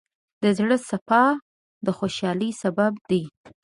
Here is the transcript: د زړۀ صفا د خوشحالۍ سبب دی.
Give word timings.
د 0.43 0.43
زړۀ 0.57 0.77
صفا 0.89 1.23
د 1.85 1.87
خوشحالۍ 1.97 2.51
سبب 2.61 2.93
دی. 3.09 3.23